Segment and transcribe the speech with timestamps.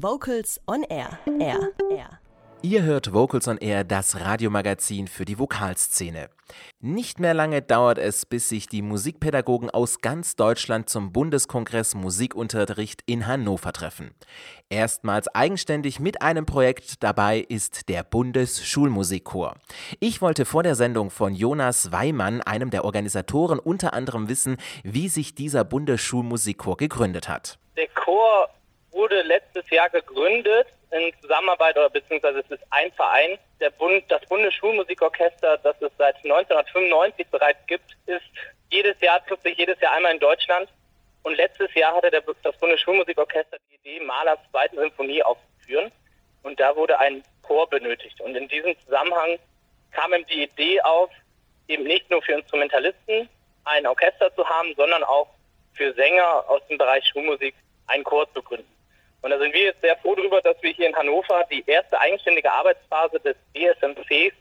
[0.00, 1.18] Vocals on Air.
[1.40, 1.72] Air.
[1.90, 2.20] Air.
[2.62, 6.30] Ihr hört Vocals on Air, das Radiomagazin für die Vokalszene.
[6.78, 13.02] Nicht mehr lange dauert es, bis sich die Musikpädagogen aus ganz Deutschland zum Bundeskongress Musikunterricht
[13.06, 14.14] in Hannover treffen.
[14.68, 19.56] Erstmals eigenständig mit einem Projekt dabei ist der Bundesschulmusikchor.
[19.98, 25.08] Ich wollte vor der Sendung von Jonas Weimann, einem der Organisatoren, unter anderem wissen, wie
[25.08, 27.58] sich dieser Bundesschulmusikchor gegründet hat.
[27.76, 28.48] Der Chor
[28.98, 34.20] wurde letztes Jahr gegründet in Zusammenarbeit oder beziehungsweise es ist ein Verein, der Bund, das
[34.26, 38.24] Bundesschulmusikorchester, das es seit 1995 bereits gibt, ist
[38.70, 40.68] jedes Jahr, trifft sich jedes Jahr einmal in Deutschland.
[41.22, 45.92] Und letztes Jahr hatte der, das Bundesschulmusikorchester die Idee, Mahlers zweite Symphonie aufzuführen.
[46.42, 48.20] Und da wurde ein Chor benötigt.
[48.20, 49.38] Und in diesem Zusammenhang
[49.92, 51.10] kam ihm die Idee auf,
[51.68, 53.28] eben nicht nur für Instrumentalisten
[53.64, 55.28] ein Orchester zu haben, sondern auch
[55.74, 57.54] für Sänger aus dem Bereich Schulmusik
[57.86, 58.77] einen Chor zu gründen.
[59.22, 61.98] Und da sind wir jetzt sehr froh darüber, dass wir hier in Hannover die erste
[61.98, 64.34] eigenständige Arbeitsphase des ESMCs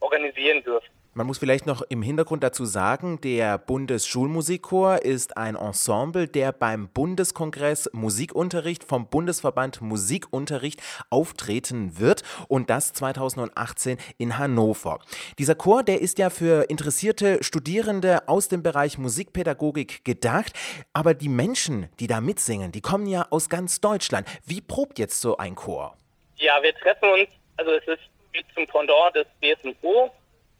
[0.00, 0.95] organisieren dürfen.
[1.16, 6.90] Man muss vielleicht noch im Hintergrund dazu sagen, der Bundesschulmusikchor ist ein Ensemble, der beim
[6.90, 14.98] Bundeskongress Musikunterricht vom Bundesverband Musikunterricht auftreten wird und das 2018 in Hannover.
[15.38, 20.52] Dieser Chor, der ist ja für interessierte Studierende aus dem Bereich Musikpädagogik gedacht,
[20.92, 24.28] aber die Menschen, die da mitsingen, die kommen ja aus ganz Deutschland.
[24.44, 25.96] Wie probt jetzt so ein Chor?
[26.36, 28.02] Ja, wir treffen uns, also es ist
[28.34, 30.10] wie zum Pendant des BSMO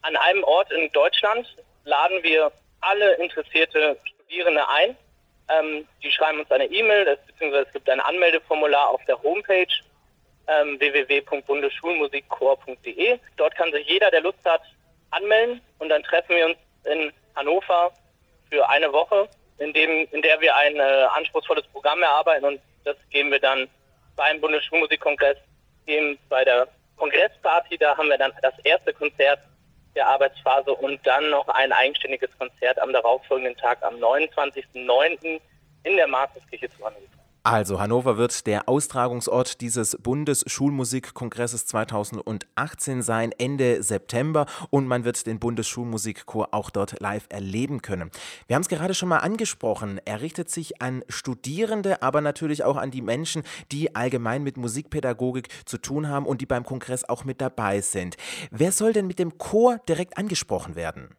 [0.07, 4.97] an einem Ort in Deutschland laden wir alle interessierte Studierende ein.
[5.48, 9.73] Ähm, die schreiben uns eine E-Mail, beziehungsweise es gibt ein Anmeldeformular auf der Homepage
[10.47, 13.19] ähm, www.bundesschulmusikchor.de.
[13.37, 14.61] Dort kann sich jeder, der Lust hat,
[15.11, 17.93] anmelden und dann treffen wir uns in Hannover
[18.51, 22.97] für eine Woche, in, dem, in der wir ein äh, anspruchsvolles Programm erarbeiten und das
[23.11, 23.69] geben wir dann
[24.17, 25.39] beim Bundesschulmusikkongress,
[25.87, 29.39] eben bei der Kongressparty, da haben wir dann das erste Konzert
[29.97, 35.40] der Arbeitsphase und dann noch ein eigenständiges Konzert am darauffolgenden Tag am 29.09.
[35.83, 37.16] in der Markuskirche zu Hannover.
[37.46, 45.39] Also Hannover wird der Austragungsort dieses Bundesschulmusikkongresses 2018 sein, Ende September und man wird den
[45.39, 48.11] Bundesschulmusikchor auch dort live erleben können.
[48.48, 52.77] Wir haben es gerade schon mal angesprochen, er richtet sich an Studierende, aber natürlich auch
[52.77, 57.23] an die Menschen, die allgemein mit Musikpädagogik zu tun haben und die beim Kongress auch
[57.23, 58.17] mit dabei sind.
[58.51, 61.14] Wer soll denn mit dem Chor direkt angesprochen werden?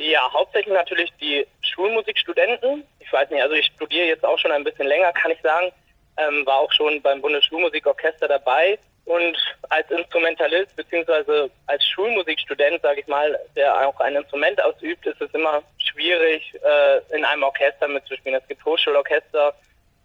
[0.00, 2.84] Ja, hauptsächlich natürlich die Schulmusikstudenten.
[3.00, 5.70] Ich weiß nicht, also ich studiere jetzt auch schon ein bisschen länger, kann ich sagen.
[6.16, 8.78] Ähm, war auch schon beim Bundesschulmusikorchester dabei.
[9.04, 9.36] Und
[9.68, 15.30] als Instrumentalist beziehungsweise als Schulmusikstudent, sage ich mal, der auch ein Instrument ausübt, ist es
[15.34, 18.40] immer schwierig, äh, in einem Orchester mitzuspielen.
[18.40, 19.54] Es gibt Hochschulorchester,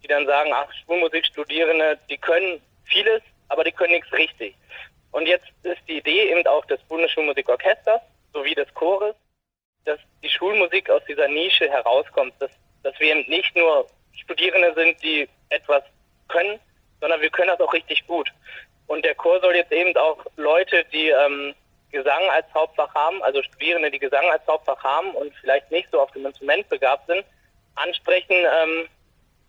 [0.04, 4.56] die dann sagen, ach, Schulmusikstudierende, die können vieles, aber die können nichts richtig.
[5.14, 8.02] Und jetzt ist die Idee eben auch des Bundesschulmusikorchesters
[8.34, 9.16] sowie des Chores,
[9.86, 12.52] dass die Schulmusik aus dieser Nische herauskommt, dass,
[12.84, 15.84] dass wir eben nicht nur Studierende sind, die etwas
[16.28, 16.60] können,
[17.00, 18.30] sondern wir können das auch richtig gut.
[18.88, 21.56] Und der Chor soll jetzt eben auch Leute, die ähm,
[21.92, 26.02] Gesang als Hauptfach haben, also Studierende, die Gesang als Hauptfach haben und vielleicht nicht so
[26.02, 27.24] auf dem Instrument begabt sind,
[27.76, 28.88] ansprechen, ähm,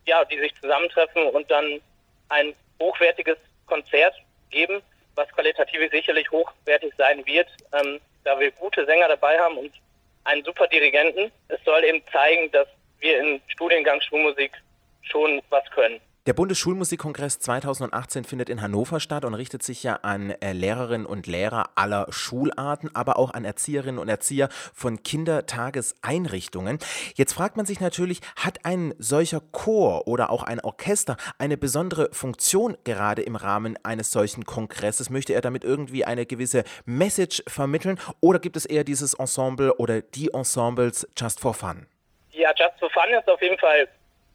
[0.06, 1.80] ja, die sich zusammentreffen und dann
[2.28, 4.14] ein hochwertiges Konzert
[4.50, 4.80] geben,
[5.14, 9.72] was qualitativ sicherlich hochwertig sein wird, ähm, da wir gute Sänger dabei haben und
[10.26, 11.30] einen super Dirigenten.
[11.48, 12.68] Es soll eben zeigen, dass
[13.00, 14.52] wir im Studiengang Schulmusik
[15.02, 16.00] schon was können.
[16.26, 21.28] Der Bundesschulmusikkongress 2018 findet in Hannover statt und richtet sich ja an äh, Lehrerinnen und
[21.28, 26.80] Lehrer aller Schularten, aber auch an Erzieherinnen und Erzieher von Kindertageseinrichtungen.
[27.14, 32.08] Jetzt fragt man sich natürlich, hat ein solcher Chor oder auch ein Orchester eine besondere
[32.12, 35.10] Funktion gerade im Rahmen eines solchen Kongresses?
[35.10, 40.00] Möchte er damit irgendwie eine gewisse Message vermitteln oder gibt es eher dieses Ensemble oder
[40.02, 41.86] die Ensembles just for fun?
[42.36, 43.88] Ja, Just for Fun ist auf jeden Fall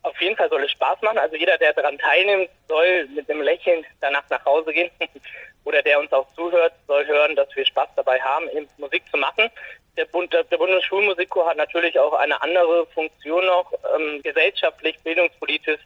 [0.03, 1.17] auf jeden Fall soll es Spaß machen.
[1.17, 4.91] Also jeder, der daran teilnimmt, soll mit einem Lächeln danach nach Hause gehen.
[5.63, 9.17] Oder der uns auch zuhört, soll hören, dass wir Spaß dabei haben, eben Musik zu
[9.17, 9.49] machen.
[9.95, 13.71] Der, Bund, der Bundesschulmusikchor hat natürlich auch eine andere Funktion noch.
[13.95, 15.81] Ähm, gesellschaftlich, bildungspolitisch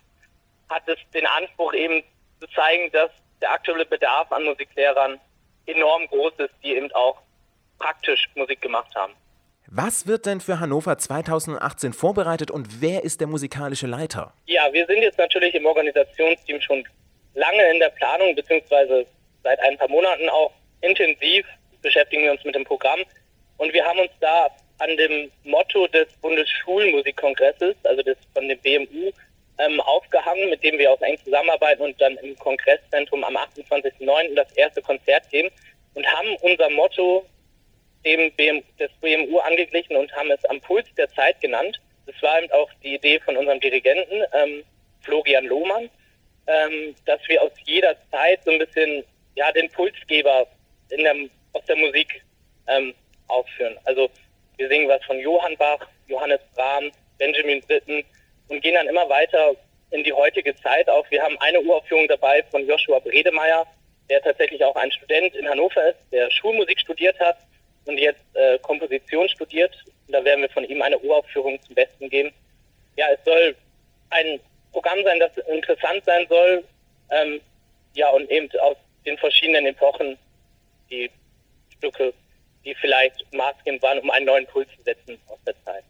[0.70, 2.04] hat es den Anspruch eben
[2.40, 3.12] zu zeigen, dass
[3.42, 5.20] der aktuelle Bedarf an Musiklehrern
[5.66, 7.18] enorm groß ist, die eben auch
[7.80, 9.14] praktisch Musik gemacht haben.
[9.68, 14.32] Was wird denn für Hannover 2018 vorbereitet und wer ist der musikalische Leiter?
[14.46, 16.84] Ja, wir sind jetzt natürlich im Organisationsteam schon
[17.34, 19.08] lange in der Planung, beziehungsweise
[19.44, 20.52] seit ein paar Monaten auch
[20.82, 21.46] intensiv
[21.82, 23.00] beschäftigen wir uns mit dem Programm.
[23.58, 24.48] Und wir haben uns da
[24.78, 29.12] an dem Motto des Bundesschulmusikkongresses, also des, von dem BMU,
[29.58, 34.36] ähm, aufgehangen, mit dem wir auch eng zusammenarbeiten und dann im Kongresszentrum am 28.09.
[34.36, 35.50] das erste Konzert geben
[35.96, 37.26] und haben unser Motto
[38.06, 41.82] dem BM, des BMU angeglichen und haben es am Puls der Zeit genannt.
[42.06, 44.64] Das war eben auch die Idee von unserem Dirigenten, ähm,
[45.02, 45.90] Florian Lohmann,
[46.48, 49.04] ähm, dass wir aus jeder Zeit so ein bisschen
[49.36, 50.48] ja, den Pulsgeber
[50.90, 51.16] in der,
[51.54, 52.24] aus der Musik
[52.68, 52.94] ähm,
[53.28, 53.78] aufführen.
[53.86, 54.10] Also
[54.58, 58.04] wir singen was von Johann Bach, Johannes Brahms, Benjamin Britten
[58.50, 59.56] und gehen dann immer weiter
[59.92, 61.10] in die heutige Zeit auf.
[61.10, 63.66] Wir haben eine Uraufführung dabei von Joshua Bredemeier,
[64.10, 67.38] der tatsächlich auch ein Student in Hannover ist, der Schulmusik studiert hat
[67.86, 69.76] und jetzt äh, Komposition studiert.
[70.08, 72.32] Da werden wir von ihm eine Uraufführung zum Besten geben.
[72.96, 73.56] Ja, es soll
[74.10, 74.40] ein
[74.72, 76.64] Programm sein, das interessant sein soll.
[77.12, 77.42] Ähm,
[77.94, 80.18] ja, und eben aus den verschiedenen Epochen
[80.90, 81.10] die
[81.78, 82.14] Stücke,
[82.64, 85.84] die vielleicht maßgebend waren, um einen neuen Puls zu setzen aus der Zeit.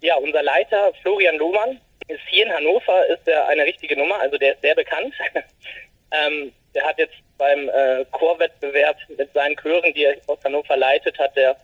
[0.00, 4.36] Ja, unser Leiter Florian Lohmann ist hier in Hannover, ist er eine richtige Nummer, also
[4.36, 5.14] der ist sehr bekannt.
[6.10, 11.18] ähm, der hat jetzt beim äh, Chorwettbewerb mit seinen Chören, die er aus Hannover leitet,
[11.18, 11.56] hat er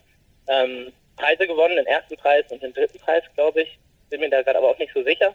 [0.48, 3.78] ähm, Preise gewonnen, den ersten Preis und den dritten Preis, glaube ich.
[4.08, 5.34] Bin mir da gerade aber auch nicht so sicher.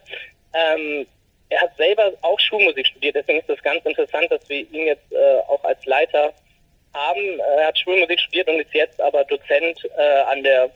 [0.54, 1.06] Ähm,
[1.48, 5.12] er hat selber auch Schulmusik studiert, deswegen ist es ganz interessant, dass wir ihn jetzt
[5.12, 6.34] äh, auch als Leiter
[6.92, 7.38] haben.
[7.38, 10.70] Er hat Schulmusik studiert und ist jetzt aber Dozent äh, an der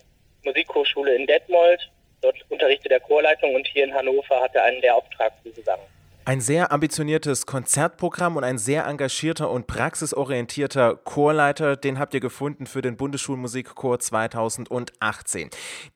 [0.45, 1.91] Musikhochschule in Detmold.
[2.23, 5.81] Dort unterrichtet er Chorleitung und hier in Hannover hat er einen Lehrauftrag zu Gesang.
[6.27, 12.67] Ein sehr ambitioniertes Konzertprogramm und ein sehr engagierter und praxisorientierter Chorleiter, den habt ihr gefunden
[12.67, 15.49] für den Bundesschulmusikchor 2018.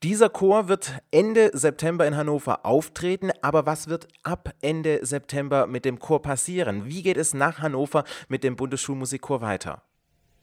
[0.03, 5.85] Dieser Chor wird Ende September in Hannover auftreten, aber was wird ab Ende September mit
[5.85, 6.87] dem Chor passieren?
[6.87, 9.82] Wie geht es nach Hannover mit dem Bundesschulmusikchor weiter?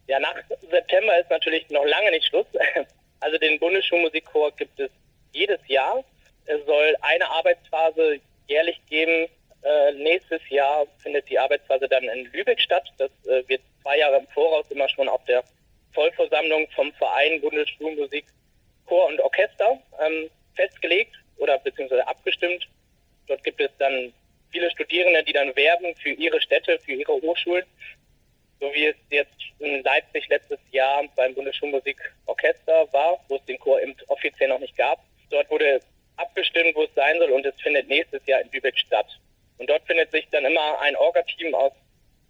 [0.08, 0.36] Ja, nach
[0.70, 2.48] September ist natürlich noch lange nicht Schluss.
[3.24, 4.90] Also den Bundesschulmusikchor gibt es
[5.32, 6.04] jedes Jahr.
[6.46, 9.28] Es soll eine Arbeitsphase jährlich geben,
[10.62, 12.88] Jahr findet die Arbeitsphase dann in Lübeck statt.
[12.98, 15.44] Das äh, wird zwei Jahre im Voraus immer schon auf der
[15.94, 18.26] Vollversammlung vom Verein Bundesschulmusik,
[18.86, 22.68] Chor und Orchester ähm, festgelegt oder beziehungsweise abgestimmt.
[23.28, 24.14] Dort gibt es dann
[24.52, 27.66] viele Studierende, die dann werben für ihre Städte, für ihre Hochschulen.
[28.60, 33.82] So wie es jetzt in Leipzig letztes Jahr beim Bundesschulmusikorchester war, wo es den Chor
[33.82, 35.00] eben offiziell noch nicht gab.
[35.32, 35.80] Dort wurde
[36.18, 39.08] abgestimmt, wo es sein soll und es findet nächstes Jahr in Lübeck statt.
[39.62, 41.72] Und dort findet sich dann immer ein Orga-Team aus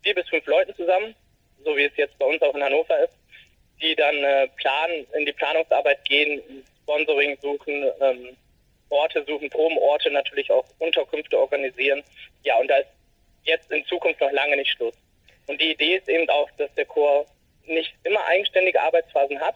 [0.03, 1.15] vier bis fünf Leuten zusammen,
[1.63, 3.13] so wie es jetzt bei uns auch in Hannover ist,
[3.81, 6.41] die dann äh, planen, in die Planungsarbeit gehen,
[6.83, 8.35] Sponsoring suchen, ähm,
[8.89, 12.03] Orte suchen, Probenorte natürlich auch Unterkünfte organisieren.
[12.43, 12.89] Ja, und da ist
[13.43, 14.95] jetzt in Zukunft noch lange nicht Schluss.
[15.47, 17.25] Und die Idee ist eben auch, dass der Chor
[17.65, 19.55] nicht immer eigenständige Arbeitsphasen hat,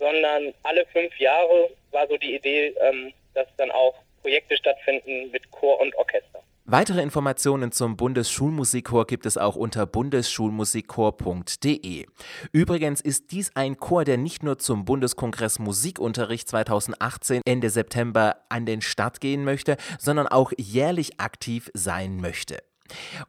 [0.00, 5.48] sondern alle fünf Jahre war so die Idee, ähm, dass dann auch Projekte stattfinden mit
[5.52, 6.42] Chor und Orchester.
[6.70, 12.04] Weitere Informationen zum Bundesschulmusikchor gibt es auch unter bundesschulmusikchor.de.
[12.52, 18.66] Übrigens ist dies ein Chor, der nicht nur zum Bundeskongress Musikunterricht 2018 Ende September an
[18.66, 22.58] den Start gehen möchte, sondern auch jährlich aktiv sein möchte.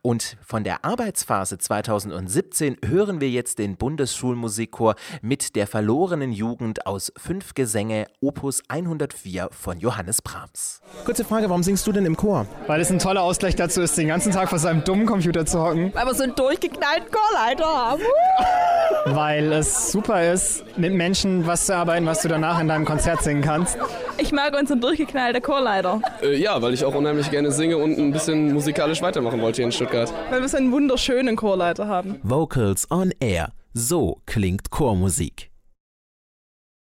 [0.01, 7.11] Und von der Arbeitsphase 2017 hören wir jetzt den Bundesschulmusikchor mit der verlorenen Jugend aus
[7.17, 10.81] fünf Gesänge Opus 104 von Johannes Brahms.
[11.05, 12.45] Kurze Frage, warum singst du denn im Chor?
[12.67, 15.61] Weil es ein toller Ausgleich dazu ist, den ganzen Tag vor seinem dummen Computer zu
[15.61, 15.93] hocken.
[15.93, 18.01] Weil wir so einen durchgeknallten Chorleiter haben.
[19.05, 23.23] Weil es super ist, mit Menschen was zu arbeiten, was du danach in deinem Konzert
[23.23, 23.77] singen kannst.
[24.21, 26.01] Ich mag unseren durchgeknallten Chorleiter.
[26.21, 29.65] Äh, ja, weil ich auch unheimlich gerne singe und ein bisschen musikalisch weitermachen wollte hier
[29.65, 30.13] in Stuttgart.
[30.29, 32.19] Weil wir so einen wunderschönen Chorleiter haben.
[32.23, 33.53] Vocals on Air.
[33.73, 35.48] So klingt Chormusik.